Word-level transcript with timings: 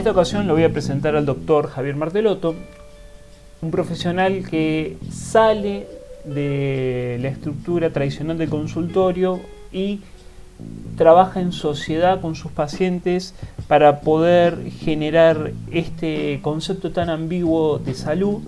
Esta 0.00 0.12
ocasión 0.12 0.46
lo 0.46 0.54
voy 0.54 0.64
a 0.64 0.72
presentar 0.72 1.14
al 1.14 1.26
doctor 1.26 1.68
Javier 1.68 1.94
Martelotto, 1.94 2.54
un 3.60 3.70
profesional 3.70 4.48
que 4.48 4.96
sale 5.12 5.86
de 6.24 7.18
la 7.20 7.28
estructura 7.28 7.90
tradicional 7.90 8.38
del 8.38 8.48
consultorio 8.48 9.40
y 9.70 10.00
trabaja 10.96 11.42
en 11.42 11.52
sociedad 11.52 12.22
con 12.22 12.34
sus 12.34 12.50
pacientes 12.50 13.34
para 13.68 14.00
poder 14.00 14.70
generar 14.70 15.52
este 15.70 16.40
concepto 16.40 16.92
tan 16.92 17.10
ambiguo 17.10 17.78
de 17.78 17.92
salud 17.92 18.40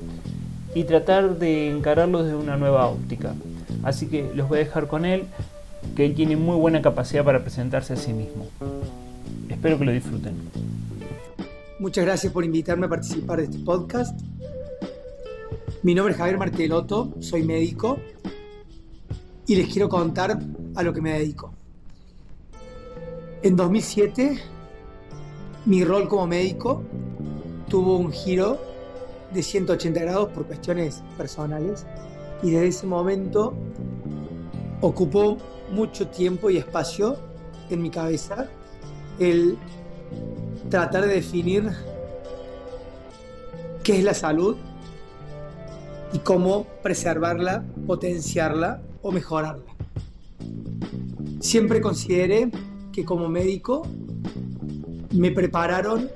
y 0.75 0.85
tratar 0.85 1.39
de 1.39 1.71
encararlo 1.71 2.23
desde 2.23 2.37
una 2.37 2.57
nueva 2.57 2.87
óptica. 2.87 3.35
Así 3.83 4.07
que 4.07 4.31
los 4.35 4.49
voy 4.49 4.61
a 4.61 4.65
dejar 4.65 4.87
con 4.87 5.05
él, 5.05 5.25
que 5.97 6.07
él 6.07 6.15
tiene 6.15 6.35
muy 6.35 6.57
buena 6.57 6.81
capacidad 6.81 7.25
para 7.25 7.41
presentarse 7.41 7.93
a 7.93 7.97
sí 7.97 8.15
mismo. 8.15 8.47
Espero 9.51 9.79
que 9.79 9.85
lo 9.85 9.93
disfruten. 9.93 10.72
Muchas 11.83 12.05
gracias 12.05 12.33
por 12.33 12.45
invitarme 12.45 12.87
a 12.87 12.89
participar 12.89 13.39
de 13.39 13.47
este 13.47 13.59
podcast. 13.59 14.17
Mi 15.83 15.97
nombre 15.97 16.13
es 16.13 16.19
Javier 16.19 16.39
Martelotto, 16.39 17.13
soy 17.19 17.43
médico 17.43 17.99
y 19.49 19.57
les 19.57 19.67
quiero 19.67 19.89
contar 19.89 20.39
a 20.77 20.83
lo 20.85 20.93
que 20.93 21.01
me 21.01 21.15
dedico. 21.15 21.53
En 23.43 23.57
2007, 23.57 24.39
mi 25.67 25.83
rol 25.83 26.07
como 26.07 26.29
médico 26.29 26.85
tuvo 27.69 27.97
un 27.97 28.13
giro 28.13 28.61
de 29.35 29.43
180 29.43 30.03
grados 30.03 30.29
por 30.29 30.47
cuestiones 30.47 31.03
personales 31.19 31.85
y 32.45 32.53
desde 32.53 32.69
ese 32.69 32.87
momento 32.87 33.55
ocupó 34.83 35.37
mucho 35.73 36.07
tiempo 36.07 36.49
y 36.49 36.59
espacio 36.59 37.19
en 37.71 37.83
mi 37.83 37.91
cabeza 37.91 38.49
el 39.19 39.59
tratar 40.71 41.07
de 41.07 41.15
definir 41.15 41.71
qué 43.83 43.99
es 43.99 44.05
la 44.05 44.15
salud 44.15 44.57
y 46.13 46.19
cómo 46.19 46.67
preservarla, 46.83 47.65
potenciarla 47.87 48.83
o 49.03 49.13
mejorarla. 49.13 49.65
Siempre 51.41 51.81
consideré 51.81 52.51
que 52.93 53.05
como 53.05 53.29
médico 53.29 53.83
me 55.11 55.31
prepararon 55.31 56.11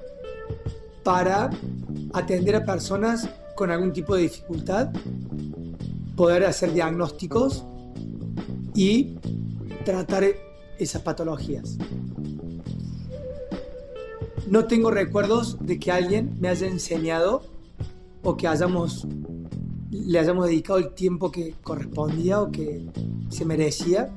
para 1.03 1.51
atender 2.13 2.57
a 2.57 2.65
personas 2.65 3.29
con 3.55 3.71
algún 3.71 3.93
tipo 3.93 4.15
de 4.15 4.23
dificultad, 4.23 4.91
poder 6.15 6.45
hacer 6.45 6.73
diagnósticos 6.73 7.65
y 8.75 9.17
tratar 9.85 10.25
esas 10.79 11.03
patologías. 11.03 11.79
No 14.47 14.67
tengo 14.67 14.93
recuerdos 14.93 15.59
de 15.61 15.79
que 15.79 15.91
alguien 15.91 16.37
me 16.41 16.49
haya 16.49 16.69
enseñado 16.69 17.43
o 18.23 18.37
que 18.37 18.47
hayamos, 18.47 19.07
le 19.91 20.19
hayamos 20.19 20.47
dedicado 20.47 20.79
el 20.79 20.95
tiempo 20.95 21.33
que 21.33 21.55
correspondía 21.63 22.41
o 22.41 22.53
que 22.53 22.89
se 23.29 23.45
merecía 23.45 24.09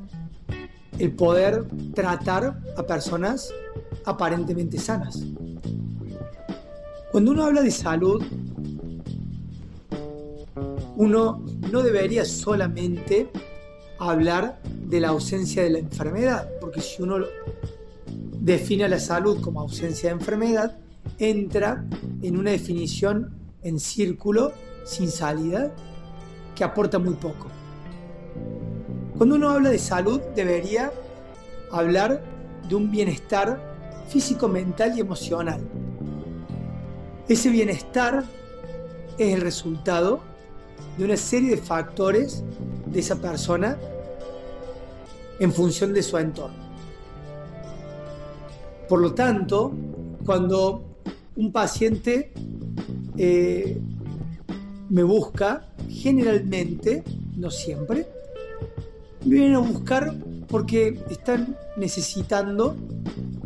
el 1.00 1.14
poder 1.14 1.66
tratar 1.96 2.60
a 2.78 2.84
personas 2.84 3.52
aparentemente 4.06 4.78
sanas. 4.78 5.24
Cuando 7.12 7.32
uno 7.32 7.46
habla 7.46 7.62
de 7.62 7.72
salud, 7.72 8.24
uno 10.96 11.44
no 11.72 11.82
debería 11.82 12.24
solamente 12.24 13.30
hablar 13.98 14.60
de 14.64 15.00
la 15.00 15.10
ausencia 15.10 15.64
de 15.64 15.70
la 15.72 15.80
enfermedad, 15.80 16.48
porque 16.62 16.82
si 16.82 17.02
uno 17.02 17.20
define 18.40 18.88
la 18.88 19.00
salud 19.00 19.42
como 19.42 19.62
ausencia 19.62 20.10
de 20.10 20.16
enfermedad, 20.16 20.78
entra 21.18 21.86
en 22.22 22.38
una 22.38 22.52
definición 22.52 23.36
en 23.62 23.80
círculo, 23.80 24.54
sin 24.86 25.10
salida, 25.10 25.74
que 26.56 26.64
aporta 26.64 27.00
muy 27.00 27.16
poco. 27.16 27.48
Cuando 29.18 29.36
uno 29.36 29.50
habla 29.50 29.70
de 29.70 29.80
salud, 29.80 30.22
debería 30.36 30.92
hablar 31.72 32.24
de 32.68 32.76
un 32.76 32.90
bienestar 32.90 33.62
físico, 34.08 34.48
mental 34.48 34.98
y 34.98 35.02
emocional. 35.02 35.62
Ese 37.28 37.50
bienestar 37.50 38.24
es 39.18 39.34
el 39.34 39.42
resultado 39.42 40.22
de 40.98 41.06
una 41.06 41.18
serie 41.18 41.52
de 41.52 41.58
factores 41.58 42.44
de 42.86 43.00
esa 43.00 43.18
persona 43.18 43.78
en 45.40 45.52
función 45.54 45.94
de 45.94 46.02
su 46.02 46.18
entorno. 46.18 46.69
Por 48.90 49.02
lo 49.02 49.14
tanto, 49.14 49.72
cuando 50.26 50.84
un 51.36 51.52
paciente 51.52 52.34
eh, 53.18 53.80
me 54.90 55.04
busca, 55.04 55.70
generalmente, 55.88 57.04
no 57.38 57.52
siempre, 57.52 58.08
me 59.24 59.36
vienen 59.36 59.56
a 59.56 59.60
buscar 59.60 60.16
porque 60.48 61.00
están 61.12 61.56
necesitando 61.78 62.76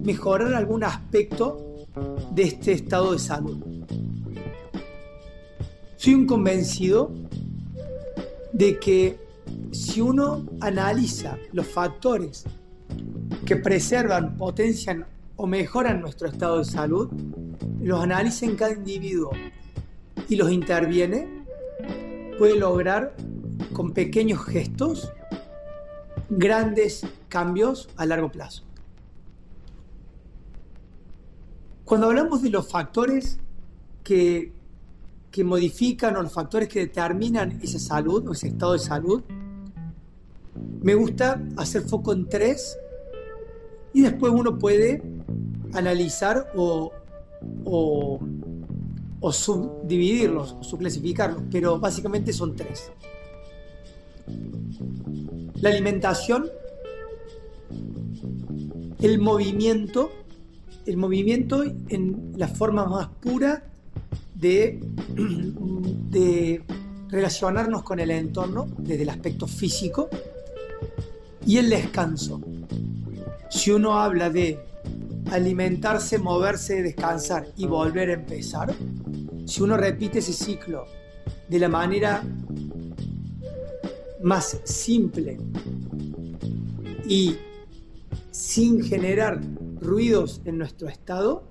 mejorar 0.01 0.53
algún 0.53 0.85
aspecto 0.85 1.87
de 2.31 2.43
este 2.43 2.71
estado 2.71 3.11
de 3.11 3.19
salud. 3.19 3.57
Soy 5.97 6.13
un 6.13 6.25
convencido 6.25 7.11
de 8.53 8.79
que 8.79 9.19
si 9.71 9.99
uno 9.99 10.45
analiza 10.61 11.37
los 11.51 11.67
factores 11.67 12.45
que 13.45 13.57
preservan, 13.57 14.37
potencian 14.37 15.05
o 15.35 15.47
mejoran 15.47 16.01
nuestro 16.01 16.27
estado 16.27 16.59
de 16.59 16.65
salud, 16.65 17.09
los 17.81 18.01
analiza 18.01 18.45
en 18.45 18.55
cada 18.55 18.73
individuo 18.73 19.31
y 20.29 20.35
los 20.35 20.51
interviene, 20.51 21.27
puede 22.37 22.57
lograr 22.57 23.15
con 23.73 23.93
pequeños 23.93 24.43
gestos 24.45 25.11
grandes 26.29 27.05
cambios 27.29 27.89
a 27.97 28.05
largo 28.05 28.31
plazo. 28.31 28.63
Cuando 31.85 32.07
hablamos 32.07 32.41
de 32.41 32.49
los 32.49 32.67
factores 32.67 33.39
que, 34.03 34.53
que 35.31 35.43
modifican 35.43 36.15
o 36.15 36.21
los 36.21 36.31
factores 36.31 36.69
que 36.69 36.79
determinan 36.79 37.59
esa 37.61 37.79
salud 37.79 38.27
o 38.27 38.31
ese 38.31 38.47
estado 38.47 38.73
de 38.73 38.79
salud, 38.79 39.23
me 40.81 40.95
gusta 40.95 41.41
hacer 41.57 41.81
foco 41.81 42.13
en 42.13 42.29
tres 42.29 42.77
y 43.93 44.01
después 44.01 44.33
uno 44.33 44.57
puede 44.57 45.01
analizar 45.73 46.51
o, 46.55 46.91
o, 47.63 48.19
o 49.19 49.31
subdividirlos 49.31 50.57
o 50.59 50.63
subclasificarlos, 50.63 51.43
pero 51.51 51.79
básicamente 51.79 52.33
son 52.33 52.55
tres. 52.55 52.91
La 55.61 55.69
alimentación, 55.69 56.49
el 59.01 59.19
movimiento, 59.19 60.11
el 60.85 60.97
movimiento 60.97 61.63
en 61.63 62.33
la 62.35 62.47
forma 62.47 62.85
más 62.85 63.07
pura 63.21 63.63
de, 64.35 64.79
de 66.09 66.63
relacionarnos 67.09 67.83
con 67.83 67.99
el 67.99 68.11
entorno 68.11 68.67
desde 68.77 69.03
el 69.03 69.09
aspecto 69.09 69.47
físico 69.47 70.09
y 71.45 71.57
el 71.57 71.69
descanso. 71.69 72.41
Si 73.53 73.71
uno 73.71 73.99
habla 73.99 74.31
de 74.31 74.59
alimentarse, 75.31 76.17
moverse, 76.17 76.81
descansar 76.81 77.47
y 77.55 77.67
volver 77.67 78.09
a 78.09 78.13
empezar, 78.13 78.73
si 79.45 79.61
uno 79.61 79.77
repite 79.77 80.19
ese 80.19 80.33
ciclo 80.33 80.85
de 81.47 81.59
la 81.59 81.69
manera 81.69 82.23
más 84.23 84.59
simple 84.63 85.37
y 87.07 87.37
sin 88.31 88.83
generar 88.83 89.39
ruidos 89.79 90.41
en 90.45 90.57
nuestro 90.57 90.89
estado, 90.89 91.43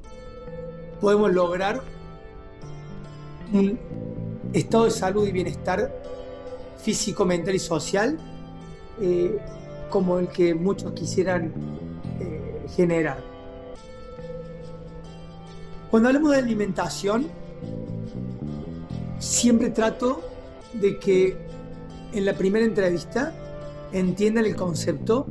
podemos 1.00 1.32
lograr 1.32 1.82
un 3.52 3.78
estado 4.52 4.86
de 4.86 4.90
salud 4.90 5.28
y 5.28 5.32
bienestar 5.32 6.02
físico, 6.78 7.24
mental 7.24 7.54
y 7.54 7.60
social 7.60 8.18
eh, 9.00 9.38
como 9.88 10.18
el 10.18 10.28
que 10.28 10.52
muchos 10.52 10.92
quisieran 10.92 11.80
generar. 12.76 13.18
Cuando 15.90 16.08
hablamos 16.08 16.32
de 16.32 16.38
alimentación, 16.38 17.26
siempre 19.18 19.70
trato 19.70 20.22
de 20.72 20.98
que 20.98 21.36
en 22.12 22.24
la 22.24 22.34
primera 22.34 22.64
entrevista 22.64 23.34
entiendan 23.92 24.46
el 24.46 24.56
concepto 24.56 25.26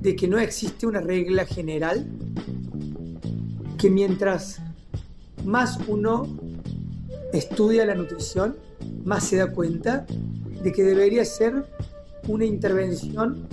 de 0.00 0.14
que 0.14 0.28
no 0.28 0.38
existe 0.38 0.86
una 0.86 1.00
regla 1.00 1.46
general, 1.46 2.06
que 3.78 3.90
mientras 3.90 4.60
más 5.44 5.78
uno 5.88 6.26
estudia 7.32 7.86
la 7.86 7.94
nutrición, 7.94 8.56
más 9.04 9.24
se 9.24 9.36
da 9.36 9.50
cuenta 9.52 10.06
de 10.62 10.72
que 10.72 10.82
debería 10.82 11.24
ser 11.24 11.64
una 12.28 12.44
intervención 12.44 13.48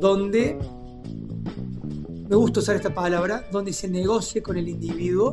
donde 0.00 0.58
me 2.28 2.36
gusta 2.36 2.60
usar 2.60 2.76
esta 2.76 2.94
palabra, 2.94 3.46
donde 3.52 3.72
se 3.72 3.88
negocie 3.88 4.42
con 4.42 4.56
el 4.56 4.68
individuo 4.68 5.32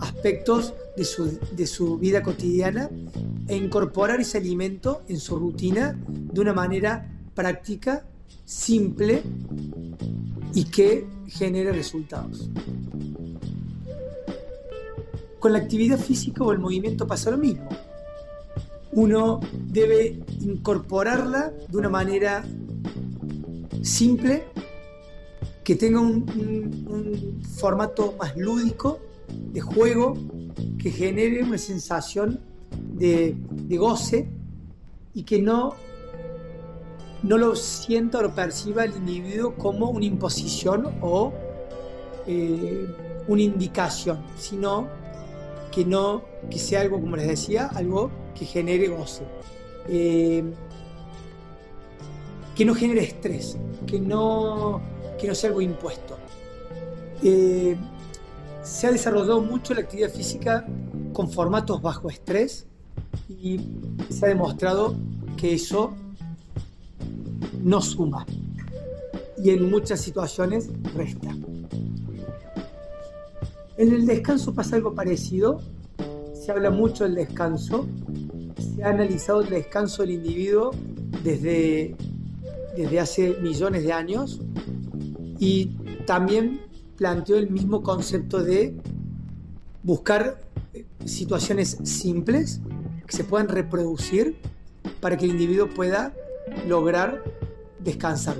aspectos 0.00 0.74
de 0.96 1.04
su, 1.04 1.38
de 1.52 1.66
su 1.66 1.98
vida 1.98 2.22
cotidiana 2.22 2.90
e 3.48 3.56
incorporar 3.56 4.20
ese 4.20 4.38
alimento 4.38 5.02
en 5.08 5.18
su 5.18 5.38
rutina 5.38 5.98
de 6.06 6.40
una 6.40 6.52
manera 6.52 7.10
práctica, 7.34 8.06
simple 8.44 9.22
y 10.54 10.64
que 10.64 11.06
genere 11.28 11.72
resultados. 11.72 12.50
Con 15.38 15.52
la 15.52 15.58
actividad 15.58 15.98
física 15.98 16.44
o 16.44 16.52
el 16.52 16.58
movimiento 16.58 17.06
pasa 17.06 17.30
lo 17.30 17.38
mismo. 17.38 17.68
Uno 18.92 19.40
debe 19.52 20.20
incorporarla 20.40 21.52
de 21.68 21.78
una 21.78 21.88
manera 21.88 22.44
simple 23.82 24.44
que 25.64 25.76
tenga 25.76 26.00
un, 26.00 27.40
formato 27.56 28.14
más 28.18 28.36
lúdico 28.36 28.98
de 29.52 29.60
juego 29.60 30.14
que 30.78 30.90
genere 30.90 31.42
una 31.42 31.58
sensación 31.58 32.40
de, 32.94 33.36
goce 33.76 34.28
y 35.14 35.22
que 35.24 35.40
no, 35.40 35.74
no 37.22 37.38
lo 37.38 37.54
sienta 37.56 38.18
o 38.18 38.22
lo 38.22 38.34
perciba 38.34 38.84
el 38.84 38.96
individuo 38.96 39.54
como 39.56 39.90
una 39.90 40.06
imposición 40.06 40.88
o 41.00 41.32
eh, 42.26 42.86
una 43.28 43.42
indicación, 43.42 44.22
sino 44.36 44.88
que 45.70 45.84
no 45.84 46.22
que 46.50 46.58
sea 46.58 46.80
algo, 46.80 47.00
como 47.00 47.16
les 47.16 47.28
decía, 47.28 47.66
algo 47.74 48.10
que 48.34 48.44
genere 48.44 48.88
goce. 48.88 49.24
Eh, 49.88 50.42
que 52.54 52.64
no 52.64 52.74
genere 52.74 53.04
estrés, 53.04 53.56
que 53.86 53.98
no 54.00 54.80
que 55.20 55.28
no 55.28 55.34
sea 55.34 55.48
algo 55.48 55.60
impuesto. 55.60 56.16
Eh, 57.22 57.76
se 58.62 58.86
ha 58.86 58.92
desarrollado 58.92 59.40
mucho 59.40 59.74
la 59.74 59.80
actividad 59.80 60.10
física 60.10 60.66
con 61.12 61.30
formatos 61.30 61.82
bajo 61.82 62.08
estrés 62.08 62.66
y 63.28 63.60
se 64.08 64.26
ha 64.26 64.28
demostrado 64.28 64.96
que 65.36 65.54
eso 65.54 65.94
no 67.62 67.80
suma 67.80 68.26
y 69.42 69.50
en 69.50 69.70
muchas 69.70 70.00
situaciones 70.00 70.70
resta. 70.94 71.30
En 73.76 73.92
el 73.94 74.06
descanso 74.06 74.52
pasa 74.52 74.76
algo 74.76 74.94
parecido, 74.94 75.60
se 76.34 76.52
habla 76.52 76.70
mucho 76.70 77.04
del 77.04 77.14
descanso, 77.14 77.86
se 78.58 78.82
ha 78.82 78.88
analizado 78.88 79.40
el 79.40 79.48
descanso 79.48 80.02
del 80.02 80.12
individuo 80.12 80.72
desde, 81.24 81.96
desde 82.76 83.00
hace 83.00 83.36
millones 83.40 83.84
de 83.84 83.92
años 83.92 84.40
y 85.40 85.68
también 86.06 86.60
planteó 86.96 87.36
el 87.38 87.50
mismo 87.50 87.82
concepto 87.82 88.44
de 88.44 88.76
buscar 89.82 90.38
eh, 90.74 90.84
situaciones 91.06 91.78
simples 91.82 92.60
que 93.06 93.16
se 93.16 93.24
puedan 93.24 93.48
reproducir 93.48 94.36
para 95.00 95.16
que 95.16 95.24
el 95.24 95.32
individuo 95.32 95.66
pueda 95.66 96.14
lograr 96.68 97.24
descansar, 97.82 98.36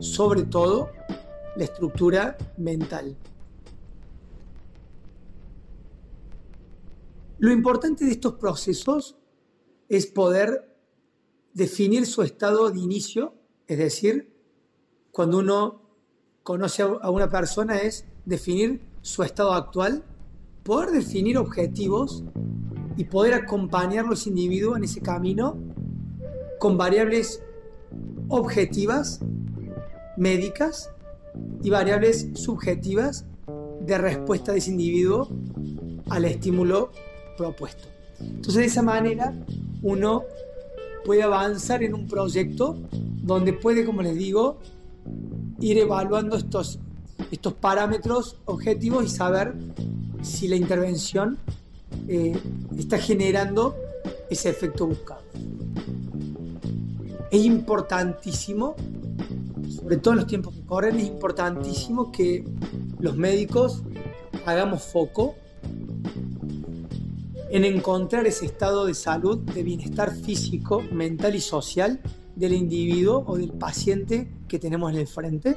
sobre 0.00 0.42
todo 0.42 0.90
la 1.54 1.62
estructura 1.62 2.36
mental. 2.58 3.16
Lo 7.38 7.52
importante 7.52 8.04
de 8.04 8.10
estos 8.10 8.34
procesos 8.34 9.16
es 9.88 10.06
poder 10.06 10.76
definir 11.54 12.06
su 12.06 12.22
estado 12.22 12.70
de 12.70 12.80
inicio, 12.80 13.34
es 13.68 13.78
decir, 13.78 14.34
cuando 15.12 15.38
uno 15.38 15.89
conoce 16.42 16.82
a 16.82 17.10
una 17.10 17.28
persona 17.28 17.78
es 17.78 18.04
definir 18.24 18.80
su 19.02 19.22
estado 19.22 19.52
actual, 19.52 20.02
poder 20.62 20.90
definir 20.90 21.38
objetivos 21.38 22.24
y 22.96 23.04
poder 23.04 23.34
acompañar 23.34 24.04
a 24.04 24.08
los 24.08 24.26
individuos 24.26 24.76
en 24.76 24.84
ese 24.84 25.00
camino 25.00 25.56
con 26.58 26.76
variables 26.76 27.42
objetivas, 28.28 29.20
médicas 30.16 30.90
y 31.62 31.70
variables 31.70 32.28
subjetivas 32.34 33.24
de 33.80 33.98
respuesta 33.98 34.52
de 34.52 34.58
ese 34.58 34.70
individuo 34.70 35.28
al 36.10 36.24
estímulo 36.24 36.90
propuesto. 37.36 37.88
Entonces 38.20 38.56
de 38.56 38.64
esa 38.66 38.82
manera 38.82 39.34
uno 39.82 40.24
puede 41.04 41.22
avanzar 41.22 41.82
en 41.82 41.94
un 41.94 42.06
proyecto 42.06 42.76
donde 42.92 43.52
puede, 43.52 43.86
como 43.86 44.02
les 44.02 44.16
digo, 44.16 44.58
ir 45.60 45.78
evaluando 45.78 46.36
estos, 46.36 46.78
estos 47.30 47.54
parámetros 47.54 48.36
objetivos 48.46 49.04
y 49.04 49.08
saber 49.08 49.54
si 50.22 50.48
la 50.48 50.56
intervención 50.56 51.38
eh, 52.08 52.38
está 52.76 52.98
generando 52.98 53.76
ese 54.28 54.48
efecto 54.50 54.86
buscado. 54.86 55.22
Es 57.30 57.44
importantísimo, 57.44 58.74
sobre 59.76 59.98
todo 59.98 60.14
en 60.14 60.20
los 60.20 60.26
tiempos 60.26 60.54
que 60.54 60.62
corren, 60.62 60.98
es 60.98 61.06
importantísimo 61.06 62.10
que 62.10 62.44
los 62.98 63.16
médicos 63.16 63.82
hagamos 64.46 64.82
foco 64.82 65.36
en 67.50 67.64
encontrar 67.64 68.26
ese 68.26 68.46
estado 68.46 68.86
de 68.86 68.94
salud, 68.94 69.38
de 69.38 69.62
bienestar 69.62 70.14
físico, 70.14 70.82
mental 70.92 71.34
y 71.34 71.40
social 71.40 72.00
del 72.40 72.54
individuo 72.54 73.22
o 73.26 73.36
del 73.36 73.52
paciente 73.52 74.26
que 74.48 74.58
tenemos 74.58 74.92
en 74.92 74.98
el 74.98 75.06
frente 75.06 75.56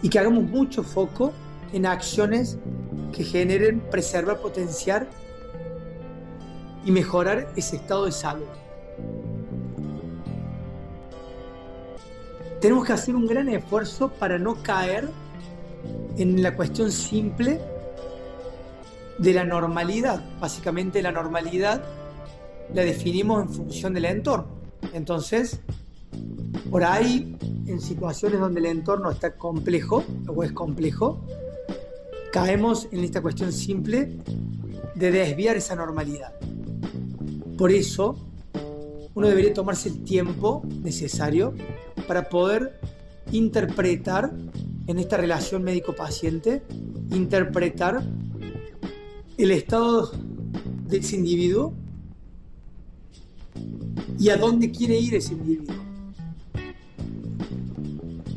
y 0.00 0.08
que 0.08 0.18
hagamos 0.20 0.44
mucho 0.44 0.84
foco 0.84 1.32
en 1.72 1.86
acciones 1.86 2.56
que 3.12 3.24
generen 3.24 3.80
preservar, 3.90 4.38
potenciar 4.38 5.08
y 6.84 6.92
mejorar 6.92 7.52
ese 7.56 7.76
estado 7.76 8.04
de 8.04 8.12
salud. 8.12 8.46
Tenemos 12.60 12.86
que 12.86 12.92
hacer 12.92 13.16
un 13.16 13.26
gran 13.26 13.48
esfuerzo 13.48 14.10
para 14.10 14.38
no 14.38 14.62
caer 14.62 15.08
en 16.16 16.42
la 16.42 16.54
cuestión 16.54 16.92
simple 16.92 17.60
de 19.18 19.34
la 19.34 19.44
normalidad. 19.44 20.24
Básicamente 20.40 21.02
la 21.02 21.10
normalidad 21.10 21.82
la 22.72 22.82
definimos 22.82 23.42
en 23.42 23.48
función 23.48 23.94
del 23.94 24.04
entorno. 24.04 24.57
Entonces, 24.92 25.60
por 26.70 26.84
ahí, 26.84 27.36
en 27.66 27.80
situaciones 27.80 28.40
donde 28.40 28.60
el 28.60 28.66
entorno 28.66 29.10
está 29.10 29.36
complejo 29.36 30.04
o 30.26 30.42
es 30.42 30.52
complejo, 30.52 31.24
caemos 32.32 32.88
en 32.92 33.04
esta 33.04 33.22
cuestión 33.22 33.52
simple 33.52 34.18
de 34.94 35.10
desviar 35.10 35.56
esa 35.56 35.74
normalidad. 35.74 36.34
Por 37.56 37.70
eso, 37.70 38.16
uno 39.14 39.26
debería 39.26 39.52
tomarse 39.52 39.88
el 39.88 40.04
tiempo 40.04 40.62
necesario 40.82 41.54
para 42.06 42.28
poder 42.28 42.78
interpretar 43.32 44.32
en 44.86 44.98
esta 44.98 45.16
relación 45.16 45.62
médico-paciente, 45.64 46.62
interpretar 47.10 48.02
el 49.36 49.50
estado 49.50 50.10
de 50.86 50.98
ese 50.98 51.16
individuo 51.16 51.74
y 54.18 54.30
a 54.30 54.36
dónde 54.36 54.70
quiere 54.70 54.98
ir 54.98 55.14
ese 55.14 55.34
individuo. 55.34 55.76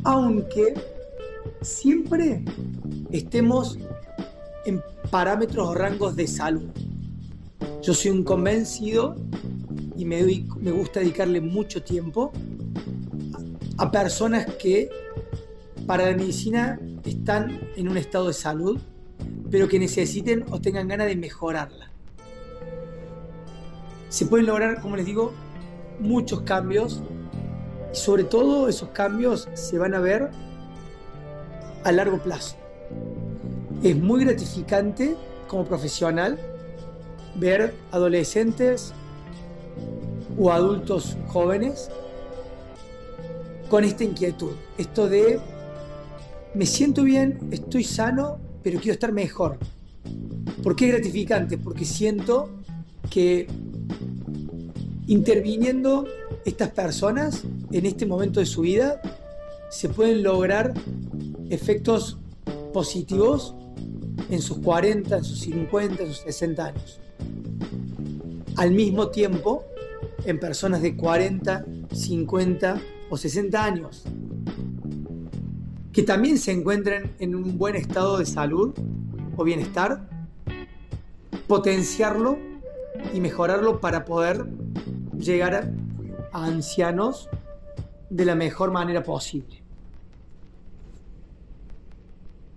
Aunque 0.04 0.74
siempre 1.60 2.44
estemos 3.10 3.78
en 4.66 4.82
parámetros 5.10 5.68
o 5.68 5.74
rangos 5.74 6.16
de 6.16 6.26
salud. 6.26 6.70
Yo 7.82 7.94
soy 7.94 8.12
un 8.12 8.22
convencido 8.22 9.16
y 9.96 10.04
me, 10.04 10.22
me 10.60 10.70
gusta 10.70 11.00
dedicarle 11.00 11.40
mucho 11.40 11.82
tiempo 11.82 12.32
a 13.78 13.90
personas 13.90 14.46
que 14.56 14.88
para 15.86 16.10
la 16.10 16.16
medicina 16.16 16.80
están 17.04 17.60
en 17.76 17.88
un 17.88 17.96
estado 17.96 18.28
de 18.28 18.34
salud, 18.34 18.80
pero 19.50 19.68
que 19.68 19.78
necesiten 19.78 20.44
o 20.50 20.60
tengan 20.60 20.86
ganas 20.88 21.08
de 21.08 21.16
mejorarla. 21.16 21.90
Se 24.08 24.26
pueden 24.26 24.46
lograr, 24.46 24.80
como 24.80 24.96
les 24.96 25.06
digo, 25.06 25.32
muchos 26.02 26.42
cambios 26.42 27.02
y 27.92 27.96
sobre 27.96 28.24
todo 28.24 28.68
esos 28.68 28.90
cambios 28.90 29.48
se 29.54 29.78
van 29.78 29.94
a 29.94 30.00
ver 30.00 30.30
a 31.84 31.92
largo 31.92 32.18
plazo. 32.18 32.56
Es 33.82 33.96
muy 33.96 34.24
gratificante 34.24 35.16
como 35.48 35.64
profesional 35.64 36.38
ver 37.36 37.74
adolescentes 37.90 38.92
o 40.38 40.52
adultos 40.52 41.16
jóvenes 41.28 41.90
con 43.68 43.84
esta 43.84 44.04
inquietud. 44.04 44.52
Esto 44.78 45.08
de 45.08 45.40
me 46.54 46.66
siento 46.66 47.02
bien, 47.02 47.38
estoy 47.50 47.84
sano, 47.84 48.38
pero 48.62 48.78
quiero 48.78 48.92
estar 48.92 49.12
mejor. 49.12 49.58
¿Por 50.62 50.76
qué 50.76 50.86
es 50.86 50.92
gratificante? 50.92 51.56
Porque 51.56 51.84
siento 51.84 52.50
que 53.10 53.46
interviniendo 55.06 56.06
estas 56.44 56.70
personas 56.70 57.42
en 57.70 57.86
este 57.86 58.06
momento 58.06 58.40
de 58.40 58.46
su 58.46 58.62
vida 58.62 59.00
se 59.70 59.88
pueden 59.88 60.22
lograr 60.22 60.74
efectos 61.50 62.18
positivos 62.72 63.54
en 64.30 64.40
sus 64.40 64.58
40, 64.58 65.16
en 65.18 65.24
sus 65.24 65.40
50, 65.40 66.02
en 66.02 66.08
sus 66.08 66.18
60 66.18 66.66
años. 66.66 67.00
Al 68.56 68.72
mismo 68.72 69.08
tiempo, 69.08 69.64
en 70.24 70.38
personas 70.38 70.82
de 70.82 70.96
40, 70.96 71.64
50 71.92 72.80
o 73.10 73.16
60 73.16 73.64
años, 73.64 74.04
que 75.92 76.02
también 76.02 76.38
se 76.38 76.52
encuentren 76.52 77.12
en 77.18 77.34
un 77.34 77.58
buen 77.58 77.76
estado 77.76 78.18
de 78.18 78.26
salud 78.26 78.74
o 79.36 79.44
bienestar, 79.44 80.08
potenciarlo 81.46 82.51
y 83.12 83.20
mejorarlo 83.20 83.80
para 83.80 84.04
poder 84.04 84.46
llegar 85.18 85.54
a, 86.32 86.44
ancianos 86.44 87.28
de 88.10 88.24
la 88.24 88.34
mejor 88.34 88.70
manera 88.70 89.02
posible. 89.02 89.62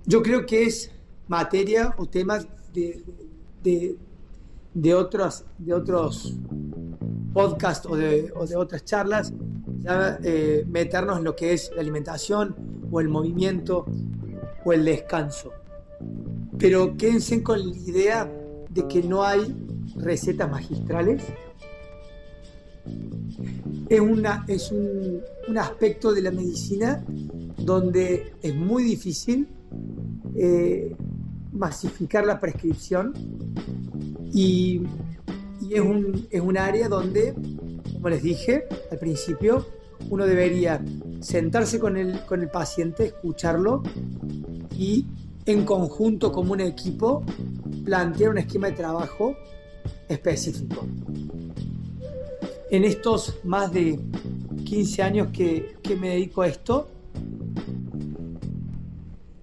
Yo 0.06 0.22
creo 0.22 0.46
que 0.46 0.64
es 0.64 0.92
materia 1.28 1.94
o 1.98 2.06
tema 2.06 2.40
de, 2.74 3.04
de, 4.74 4.94
otros, 4.94 5.46
de 5.58 5.74
otros 5.74 6.36
podcasts 7.34 7.88
o 7.88 7.96
de, 7.96 8.32
otras 8.56 8.86
charlas, 8.86 9.34
eh, 10.24 10.66
meternos 10.68 11.18
en 11.18 11.24
lo 11.24 11.36
que 11.36 11.54
es 11.54 11.72
la 11.76 11.82
alimentación 11.82 12.56
o 12.92 13.00
el 13.02 13.10
movimiento 13.10 13.86
o 14.64 14.74
el 14.74 14.86
descanso. 14.86 15.52
Pero 16.58 16.96
quédense 16.96 17.44
con 17.44 17.60
la 17.60 17.76
idea 17.76 18.32
de 18.76 18.88
que 18.88 19.02
no 19.02 19.24
hay 19.24 19.56
recetas 19.96 20.52
magistrales. 20.52 21.24
Es, 23.90 24.00
una, 24.00 24.46
es 24.48 24.72
un, 24.72 25.22
un 25.48 25.58
aspecto 25.58 26.14
de 26.14 26.22
la 26.22 26.32
medicina 26.32 27.04
donde 27.58 28.34
es 28.42 28.54
muy 28.54 28.84
difícil 28.84 29.48
eh, 30.36 30.96
masificar 31.54 32.26
la 32.26 32.40
prescripción 32.40 33.14
y, 34.34 34.82
es, 35.72 35.80
un, 35.80 36.28
es 36.30 36.42
un 36.42 36.58
área 36.58 36.90
donde, 36.90 37.34
como 37.94 38.10
les 38.10 38.22
dije 38.22 38.66
al 38.92 39.00
principio, 39.00 39.66
uno 40.10 40.28
debería 40.28 40.84
sentarse 41.22 41.80
con 41.80 41.96
el, 41.96 42.20
con 42.26 42.42
el 42.42 42.50
paciente, 42.50 43.06
escucharlo 43.06 43.82
y 44.78 45.06
en 45.46 45.64
conjunto 45.64 46.32
como 46.32 46.54
un 46.54 46.62
equipo 46.62 47.24
plantear 47.86 48.32
un 48.32 48.40
esquema 48.40 48.68
de 48.68 48.74
trabajo 48.74 49.36
específico. 50.10 50.86
En 52.72 52.84
estos 52.84 53.38
más 53.44 53.72
de 53.72 54.00
15 54.66 55.04
años 55.04 55.28
que, 55.32 55.78
que 55.82 55.96
me 55.96 56.10
dedico 56.10 56.42
a 56.42 56.48
esto, 56.48 56.90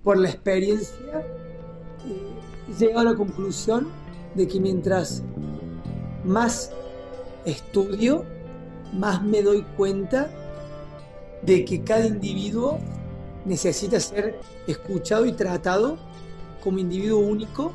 por 0.03 0.19
la 0.19 0.29
experiencia, 0.29 1.21
eh, 1.21 2.71
he 2.71 2.79
llegado 2.79 3.09
a 3.09 3.13
la 3.13 3.17
conclusión 3.17 3.89
de 4.35 4.49
que 4.49 4.59
mientras 4.59 5.23
más 6.25 6.73
estudio, 7.45 8.25
más 8.93 9.23
me 9.23 9.43
doy 9.43 9.63
cuenta 9.77 10.31
de 11.43 11.65
que 11.65 11.83
cada 11.83 12.07
individuo 12.07 12.79
necesita 13.45 13.99
ser 14.01 14.39
escuchado 14.67 15.27
y 15.27 15.33
tratado 15.33 15.99
como 16.63 16.79
individuo 16.79 17.21
único, 17.21 17.73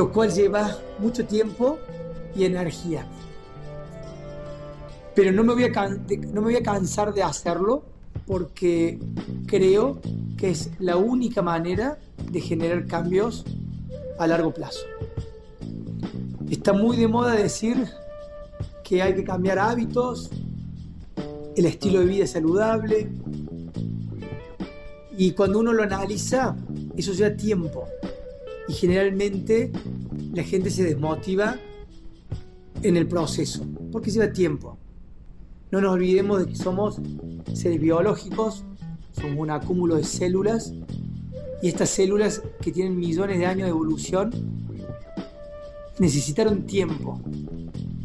lo 0.00 0.10
cual 0.10 0.32
lleva 0.32 0.78
mucho 0.98 1.26
tiempo 1.26 1.78
y 2.34 2.46
energía. 2.46 3.04
Pero 5.14 5.30
no 5.30 5.44
me 5.44 5.52
voy 5.52 5.64
a, 5.64 5.88
no 5.88 6.40
me 6.40 6.40
voy 6.40 6.56
a 6.56 6.62
cansar 6.62 7.12
de 7.12 7.22
hacerlo 7.22 7.82
porque 8.26 8.98
creo 9.46 10.00
que 10.38 10.52
es 10.52 10.70
la 10.78 10.96
única 10.96 11.42
manera 11.42 11.98
de 12.32 12.40
generar 12.40 12.86
cambios 12.86 13.44
a 14.18 14.26
largo 14.26 14.54
plazo. 14.54 14.86
Está 16.48 16.72
muy 16.72 16.96
de 16.96 17.06
moda 17.06 17.32
decir 17.32 17.86
que 18.82 19.02
hay 19.02 19.14
que 19.14 19.24
cambiar 19.24 19.58
hábitos, 19.58 20.30
el 21.56 21.66
estilo 21.66 22.00
de 22.00 22.06
vida 22.06 22.26
saludable, 22.26 23.06
y 25.18 25.32
cuando 25.32 25.58
uno 25.58 25.74
lo 25.74 25.82
analiza, 25.82 26.56
eso 26.96 27.12
lleva 27.12 27.36
tiempo. 27.36 27.86
Y 28.70 28.72
generalmente 28.72 29.72
la 30.32 30.44
gente 30.44 30.70
se 30.70 30.84
desmotiva 30.84 31.58
en 32.84 32.96
el 32.96 33.08
proceso, 33.08 33.66
porque 33.90 34.12
lleva 34.12 34.32
tiempo. 34.32 34.78
No 35.72 35.80
nos 35.80 35.94
olvidemos 35.94 36.38
de 36.38 36.46
que 36.46 36.54
somos 36.54 37.00
seres 37.52 37.80
biológicos, 37.80 38.64
somos 39.10 39.36
un 39.38 39.50
acúmulo 39.50 39.96
de 39.96 40.04
células 40.04 40.72
y 41.60 41.66
estas 41.66 41.90
células 41.90 42.42
que 42.62 42.70
tienen 42.70 42.96
millones 42.96 43.40
de 43.40 43.46
años 43.46 43.64
de 43.64 43.70
evolución 43.70 44.30
necesitaron 45.98 46.64
tiempo. 46.64 47.20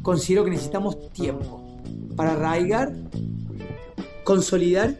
Considero 0.01 0.45
que 0.45 0.49
necesitamos 0.49 1.11
tiempo 1.11 1.63
para 2.15 2.31
arraigar, 2.31 2.91
consolidar 4.23 4.97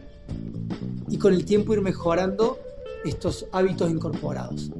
y 1.08 1.18
con 1.18 1.34
el 1.34 1.44
tiempo 1.44 1.74
ir 1.74 1.80
mejorando 1.80 2.56
estos 3.04 3.46
hábitos 3.50 3.90
incorporados. 3.90 4.70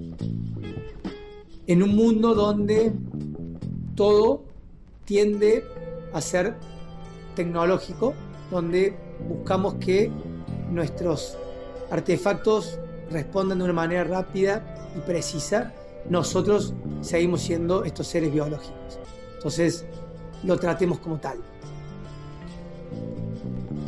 En 1.66 1.82
un 1.82 1.96
mundo 1.96 2.35
donde 2.35 2.92
todo 3.96 4.44
tiende 5.04 5.64
a 6.12 6.20
ser 6.20 6.54
tecnológico, 7.35 8.14
donde 8.50 8.96
buscamos 9.28 9.75
que 9.75 10.11
nuestros 10.70 11.37
artefactos 11.90 12.78
respondan 13.11 13.58
de 13.58 13.64
una 13.64 13.73
manera 13.73 14.04
rápida 14.04 14.92
y 14.96 15.00
precisa, 15.00 15.73
nosotros 16.08 16.73
seguimos 17.00 17.42
siendo 17.42 17.85
estos 17.85 18.06
seres 18.06 18.32
biológicos. 18.32 19.00
Entonces, 19.35 19.85
lo 20.44 20.56
tratemos 20.58 21.00
como 21.00 21.18
tal. 21.18 21.38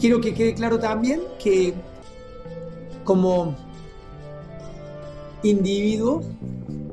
Quiero 0.00 0.20
que 0.20 0.35
quede 0.35 0.54
claro 0.54 0.78
también 0.78 1.23
que 1.38 1.75
como 3.04 3.54
individuos 5.42 6.25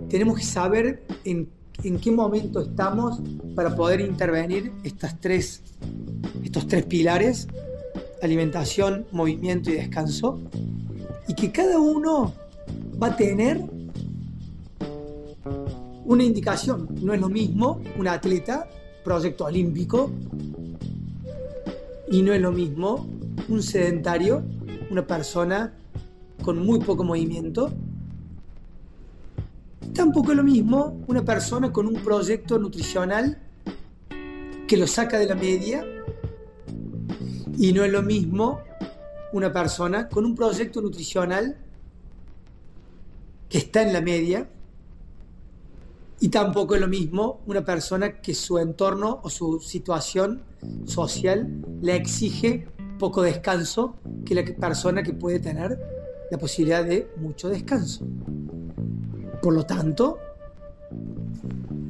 tenemos 0.10 0.38
que 0.38 0.46
saber 0.46 1.04
en, 1.24 1.50
qué 2.02 2.12
momento 2.12 2.62
estamos 2.62 3.20
para 3.56 3.76
poder 3.76 4.02
intervenir 4.02 4.72
estos 4.84 5.20
tres 5.20 5.62
pilares, 6.88 7.48
alimentación, 8.22 9.06
movimiento 9.12 9.70
y 9.70 9.74
descanso, 9.74 10.40
y 11.28 11.34
que 11.34 11.52
cada 11.52 11.80
uno 11.80 12.34
va 13.02 13.08
a 13.08 13.16
tener 13.16 13.62
una 16.06 16.24
indicación. 16.24 16.88
No 17.02 17.14
es 17.14 17.20
lo 17.20 17.30
mismo 17.30 17.82
un 17.98 18.08
atleta, 18.08 18.70
proyecto 19.04 19.46
olímpico, 19.46 20.12
y 22.12 22.22
no 22.22 22.34
es 22.34 22.42
lo 22.42 22.52
mismo 22.52 23.08
un 23.50 23.62
sedentario, 23.62 24.44
una 24.90 25.06
persona 25.06 25.74
con 26.44 26.64
muy 26.66 26.80
poco 26.80 27.04
movimiento. 27.04 27.72
Tampoco 29.96 30.32
es 30.32 30.38
lo 30.38 30.44
mismo 30.44 31.02
una 31.08 31.24
persona 31.24 31.72
con 31.72 31.88
un 31.88 31.96
proyecto 31.96 32.60
nutricional 32.60 33.40
que 34.68 34.76
lo 34.76 34.88
saca 34.88 35.18
de 35.18 35.26
la 35.26 35.36
media 35.36 35.86
y 37.58 37.72
no 37.72 37.82
es 37.82 37.92
lo 37.94 38.02
mismo 38.02 38.60
una 39.32 39.54
persona 39.54 40.10
con 40.10 40.26
un 40.26 40.36
proyecto 40.36 40.82
nutricional 40.82 41.58
que 43.48 43.58
está 43.58 43.84
en 43.84 43.94
la 43.94 44.02
media 44.02 44.50
y 46.20 46.28
tampoco 46.28 46.76
es 46.76 46.82
lo 46.82 46.90
mismo 46.90 47.40
una 47.46 47.64
persona 47.64 48.20
que 48.20 48.34
su 48.34 48.58
entorno 48.58 49.22
o 49.24 49.30
su 49.30 49.62
situación 49.62 50.44
social 50.84 51.64
le 51.82 51.96
exige 51.96 52.68
poco 53.00 53.22
descanso 53.22 53.96
que 54.26 54.36
la 54.36 54.44
persona 54.44 55.04
que 55.04 55.14
puede 55.14 55.40
tener 55.40 55.80
la 56.30 56.38
posibilidad 56.38 56.84
de 56.84 57.10
mucho 57.16 57.48
descanso. 57.48 58.06
Por 59.46 59.54
lo 59.54 59.64
tanto, 59.64 60.18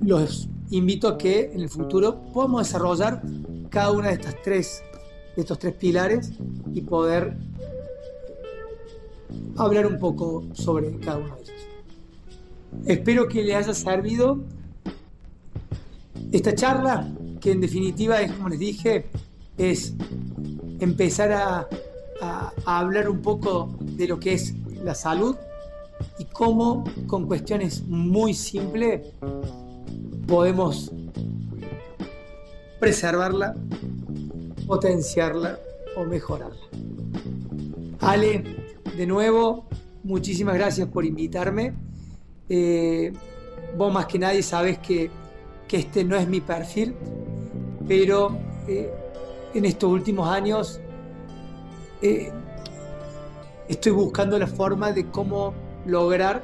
los 0.03 0.49
invito 0.71 1.07
a 1.07 1.17
que 1.17 1.53
en 1.53 1.61
el 1.61 1.69
futuro 1.69 2.21
podamos 2.33 2.67
desarrollar 2.67 3.21
cada 3.69 3.91
una 3.91 4.09
de 4.09 4.15
estas 4.15 4.35
tres 4.43 4.83
estos 5.37 5.57
tres 5.59 5.73
pilares 5.75 6.33
y 6.73 6.81
poder 6.81 7.37
hablar 9.55 9.87
un 9.87 9.97
poco 9.99 10.43
sobre 10.51 10.99
cada 10.99 11.19
uno 11.19 11.33
de 11.37 11.43
ellos. 11.43 11.67
Espero 12.87 13.25
que 13.29 13.41
le 13.41 13.55
haya 13.55 13.73
servido 13.73 14.37
esta 16.33 16.53
charla, 16.55 17.09
que 17.39 17.53
en 17.53 17.61
definitiva 17.61 18.19
es, 18.19 18.33
como 18.33 18.49
les 18.49 18.59
dije, 18.59 19.05
es 19.57 19.93
empezar 20.81 21.31
a 21.31 21.69
hablar 22.65 23.07
un 23.07 23.21
poco 23.21 23.77
de 23.79 24.09
lo 24.09 24.19
que 24.19 24.33
es 24.33 24.53
la 24.83 24.93
salud 24.93 25.37
y 26.17 26.25
cómo 26.25 26.83
con 27.07 27.27
cuestiones 27.27 27.83
muy 27.87 28.33
simples 28.33 29.01
podemos 30.27 30.91
preservarla, 32.79 33.55
potenciarla 34.67 35.59
o 35.95 36.03
mejorarla. 36.03 36.61
Ale, 37.99 38.43
de 38.97 39.07
nuevo, 39.07 39.65
muchísimas 40.03 40.55
gracias 40.55 40.87
por 40.87 41.05
invitarme. 41.05 41.73
Eh, 42.49 43.11
vos 43.77 43.93
más 43.93 44.05
que 44.05 44.19
nadie 44.19 44.43
sabes 44.43 44.77
que, 44.79 45.09
este 45.71 46.05
no 46.05 46.15
es 46.15 46.25
mi 46.25 46.39
perfil, 46.39 46.95
pero 47.85 48.37
eh, 48.65 48.89
en 49.53 49.65
estos 49.65 49.91
últimos 49.91 50.29
años 50.29 50.79
eh, 52.01 52.31
estoy 53.67 53.91
buscando 53.91 54.39
la 54.39 54.47
forma 54.47 54.93
de 54.93 55.09
cómo 55.11 55.53
lograr 55.85 56.43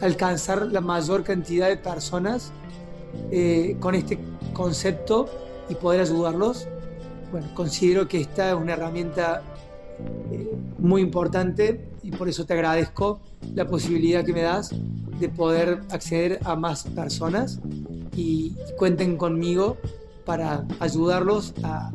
alcanzar 0.00 0.66
la 0.66 0.80
mayor 0.80 1.24
cantidad 1.24 1.68
de 1.68 1.76
personas 1.76 2.52
con 3.80 3.94
este 3.94 4.18
concepto 4.52 5.26
y 5.68 5.74
poder 5.74 6.02
ayudarlos. 6.02 6.68
Bueno, 7.32 7.48
considero 7.54 8.06
que 8.06 8.20
esta 8.20 8.50
es 8.50 8.54
una 8.54 8.74
herramienta 8.74 9.42
muy 10.78 11.02
importante 11.02 11.88
y 12.02 12.10
por 12.10 12.28
eso 12.28 12.44
te 12.44 12.54
agradezco 12.54 13.20
la 13.54 13.66
posibilidad 13.66 14.24
que 14.24 14.32
me 14.32 14.42
das 14.42 14.74
de 15.18 15.28
poder 15.28 15.80
acceder 15.90 16.38
a 16.44 16.56
más 16.56 16.84
personas 16.84 17.60
y 18.14 18.54
cuenten 18.76 19.16
conmigo 19.16 19.76
para 20.24 20.66
ayudarlos 20.80 21.54
a, 21.62 21.92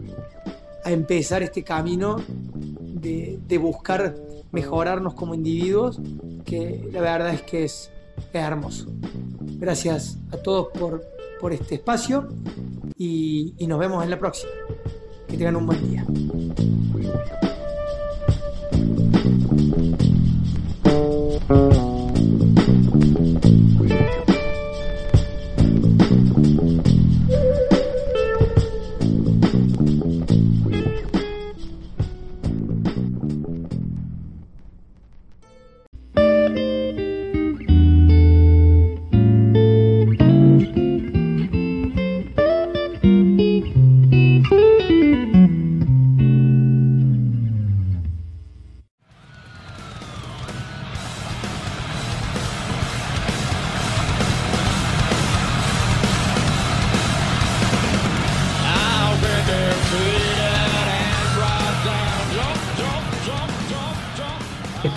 empezar 0.84 1.44
este 1.44 1.64
camino 1.64 2.16
de, 2.58 3.58
buscar 3.60 4.16
mejorarnos 4.52 5.14
como 5.14 5.34
individuos, 5.34 6.00
que 6.46 6.88
la 6.92 7.02
verdad 7.02 7.34
es 7.34 7.42
que 7.42 7.64
es, 7.64 7.92
hermoso. 8.34 8.88
Gracias 9.58 10.18
a 10.32 10.38
todos 10.38 10.68
por, 10.78 11.04
por 11.40 11.54
este 11.54 11.76
espacio 11.76 12.30
y, 12.98 13.54
y 13.58 13.68
nos 13.68 13.80
vemos 13.80 14.04
en 14.04 14.10
la 14.10 14.20
próxima. 14.20 14.52
Que 15.28 15.38
tengan 15.38 15.56
un 15.56 15.66
buen 15.66 15.90
día. 15.90 16.06